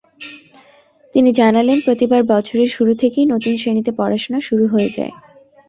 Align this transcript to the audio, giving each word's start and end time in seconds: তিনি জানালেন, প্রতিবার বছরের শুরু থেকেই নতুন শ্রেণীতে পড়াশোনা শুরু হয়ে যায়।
তিনি 1.15 1.29
জানালেন, 1.33 1.77
প্রতিবার 1.85 2.21
বছরের 2.23 2.69
শুরু 2.69 2.91
থেকেই 2.95 3.25
নতুন 3.25 3.53
শ্রেণীতে 3.57 3.91
পড়াশোনা 3.97 4.39
শুরু 4.41 4.65
হয়ে 4.67 4.89
যায়। 4.97 5.13